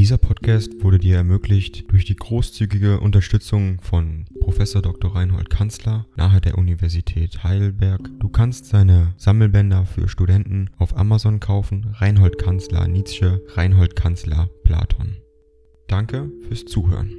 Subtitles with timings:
[0.00, 5.14] Dieser Podcast wurde dir ermöglicht durch die großzügige Unterstützung von Professor Dr.
[5.14, 8.08] Reinhold Kanzler nahe der Universität Heidelberg.
[8.18, 11.94] Du kannst seine Sammelbänder für Studenten auf Amazon kaufen.
[11.98, 15.18] Reinhold Kanzler Nietzsche, Reinhold Kanzler Platon.
[15.86, 17.12] Danke fürs Zuhören.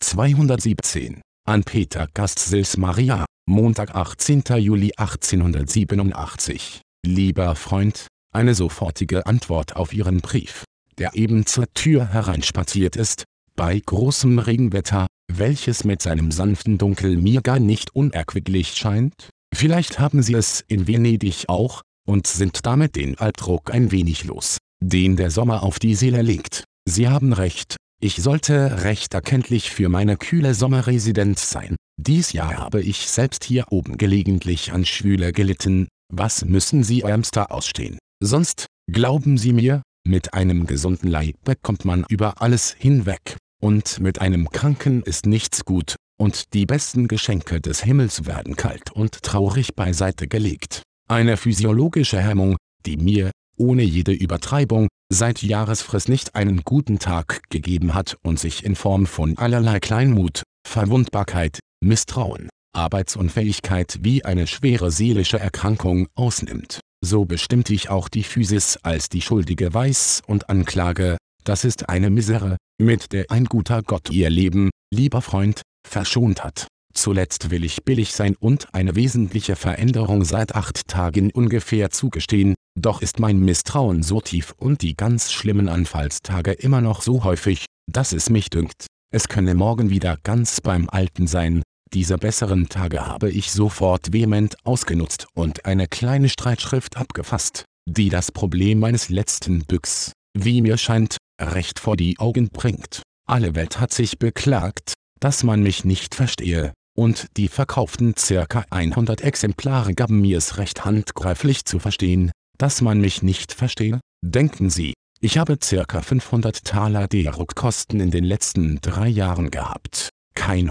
[0.00, 4.42] 217 an Peter Gastsils Maria, Montag 18.
[4.56, 6.80] Juli 1887.
[7.06, 10.62] Lieber Freund, eine sofortige Antwort auf Ihren Brief,
[10.96, 13.24] der eben zur Tür hereinspaziert ist,
[13.56, 19.30] bei großem Regenwetter, welches mit seinem sanften Dunkel mir gar nicht unerquicklich scheint.
[19.52, 24.58] Vielleicht haben Sie es in Venedig auch, und sind damit den Albdruck ein wenig los,
[24.80, 26.62] den der Sommer auf die Seele legt.
[26.88, 31.74] Sie haben recht, ich sollte recht erkenntlich für meine kühle Sommerresidenz sein.
[32.00, 37.50] Dies Jahr habe ich selbst hier oben gelegentlich an Schwüle gelitten, was müssen Sie ärmster
[37.52, 37.97] ausstehen?
[38.20, 44.20] Sonst, glauben Sie mir, mit einem gesunden Leib bekommt man über alles hinweg, und mit
[44.20, 49.76] einem Kranken ist nichts gut, und die besten Geschenke des Himmels werden kalt und traurig
[49.76, 50.82] beiseite gelegt.
[51.08, 57.94] Eine physiologische Hemmung, die mir, ohne jede Übertreibung, seit Jahresfrist nicht einen guten Tag gegeben
[57.94, 65.38] hat und sich in Form von allerlei Kleinmut, Verwundbarkeit, Misstrauen, Arbeitsunfähigkeit wie eine schwere seelische
[65.38, 66.80] Erkrankung ausnimmt.
[67.04, 72.10] So bestimmt ich auch die Physis als die schuldige Weiß und Anklage, das ist eine
[72.10, 76.66] Misere, mit der ein guter Gott ihr Leben, lieber Freund, verschont hat.
[76.94, 83.02] Zuletzt will ich billig sein und eine wesentliche Veränderung seit acht Tagen ungefähr zugestehen, doch
[83.02, 88.12] ist mein Misstrauen so tief und die ganz schlimmen Anfallstage immer noch so häufig, dass
[88.12, 91.62] es mich dünkt, es könne morgen wieder ganz beim Alten sein.
[91.94, 98.30] Diese besseren Tage habe ich sofort vehement ausgenutzt und eine kleine Streitschrift abgefasst, die das
[98.30, 103.02] Problem meines letzten Büchs, wie mir scheint, recht vor die Augen bringt.
[103.26, 109.22] Alle Welt hat sich beklagt, dass man mich nicht verstehe, und die verkauften circa 100
[109.22, 114.00] Exemplare gaben mir es recht handgreiflich zu verstehen, dass man mich nicht verstehe?
[114.22, 120.10] Denken Sie, ich habe circa 500 Taler D-Druckkosten in den letzten drei Jahren gehabt.
[120.34, 120.70] Kein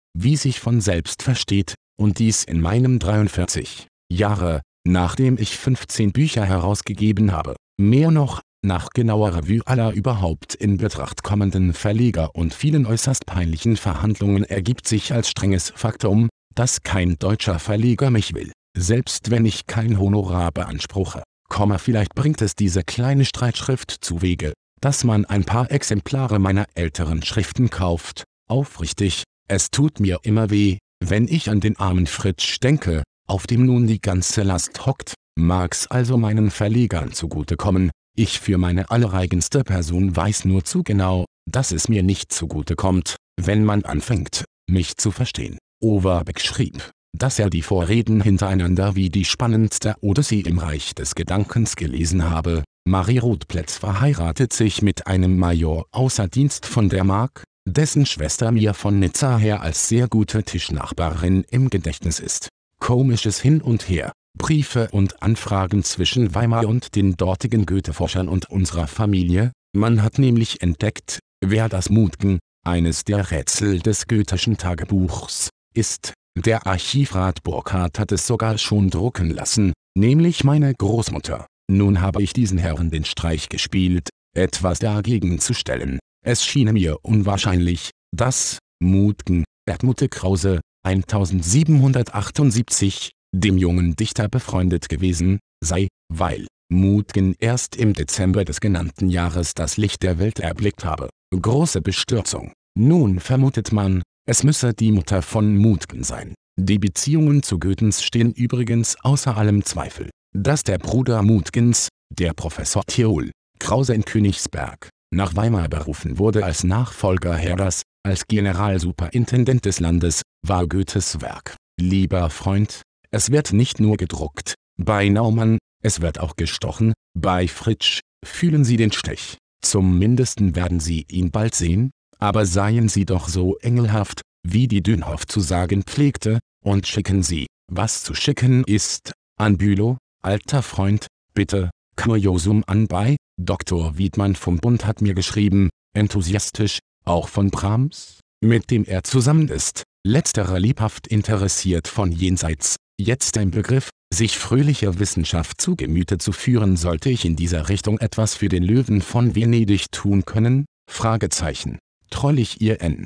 [0.13, 6.45] wie sich von selbst versteht, und dies in meinem 43 Jahre, nachdem ich 15 Bücher
[6.45, 7.55] herausgegeben habe.
[7.79, 13.77] Mehr noch, nach genauer Revue aller überhaupt in Betracht kommenden Verleger und vielen äußerst peinlichen
[13.77, 19.65] Verhandlungen ergibt sich als strenges Faktum, dass kein deutscher Verleger mich will, selbst wenn ich
[19.65, 21.23] kein Honorar beanspruche.
[21.49, 27.23] Komma vielleicht bringt es diese kleine Streitschrift zuwege, dass man ein paar Exemplare meiner älteren
[27.23, 28.23] Schriften kauft.
[28.47, 33.65] Aufrichtig, es tut mir immer weh, wenn ich an den armen Fritsch denke, auf dem
[33.65, 40.15] nun die ganze Last hockt, mag's also meinen Verlegern zugutekommen, ich für meine allereigenste Person
[40.15, 45.11] weiß nur zu genau, dass es mir nicht zugute kommt, wenn man anfängt, mich zu
[45.11, 45.57] verstehen.
[45.81, 51.75] Overbeck schrieb, dass er die Vorreden hintereinander wie die spannendste Odyssee im Reich des Gedankens
[51.75, 52.63] gelesen habe.
[52.87, 58.73] Marie Rothplätz verheiratet sich mit einem Major außer Dienst von der Mark, dessen Schwester mir
[58.73, 62.49] von Nizza her als sehr gute Tischnachbarin im Gedächtnis ist.
[62.79, 64.11] Komisches Hin und Her.
[64.37, 70.61] Briefe und Anfragen zwischen Weimar und den dortigen Goethe-Forschern und unserer Familie, man hat nämlich
[70.61, 76.13] entdeckt, wer das Mutgen, eines der Rätsel des Goetheschen Tagebuchs, ist.
[76.37, 81.45] Der Archivrat Burkhardt hat es sogar schon drucken lassen, nämlich meine Großmutter.
[81.69, 85.99] Nun habe ich diesen Herren den Streich gespielt, etwas dagegen zu stellen.
[86.23, 95.87] Es schien mir unwahrscheinlich, dass Mutgen, Erdmute Krause, 1778, dem jungen Dichter befreundet gewesen, sei,
[96.13, 101.09] weil Mutgen erst im Dezember des genannten Jahres das Licht der Welt erblickt habe.
[101.35, 102.53] Große Bestürzung.
[102.77, 106.35] Nun vermutet man, es müsse die Mutter von Mutgen sein.
[106.59, 110.11] Die Beziehungen zu Goethens stehen übrigens außer allem Zweifel.
[110.35, 116.63] Dass der Bruder Mutgens, der Professor Theol, Krause in Königsberg, nach Weimar berufen wurde als
[116.63, 121.55] Nachfolger Herders, als Generalsuperintendent des Landes, war Goethes Werk.
[121.79, 122.81] Lieber Freund,
[123.11, 124.55] es wird nicht nur gedruckt.
[124.77, 129.37] Bei Naumann, Es wird auch gestochen, bei Fritsch, fühlen Sie den Stech.
[129.61, 134.83] Zum Mindesten werden Sie ihn bald sehen, aber seien Sie doch so engelhaft, wie die
[134.83, 141.07] Dünhoff zu sagen pflegte, und schicken Sie, was zu schicken ist, an Bülow, alter Freund,
[141.33, 143.95] bitte, Kuriosum an bei, Dr.
[143.95, 149.83] Wiedmann vom Bund hat mir geschrieben, enthusiastisch, auch von Brahms, mit dem er zusammen ist,
[150.03, 156.75] letzterer liebhaft interessiert von jenseits, jetzt ein Begriff, sich fröhlicher Wissenschaft zu Gemüte zu führen
[156.75, 160.65] sollte ich in dieser Richtung etwas für den Löwen von Venedig tun können?
[160.89, 161.77] Fragezeichen.
[162.09, 163.05] Trollig ihr N.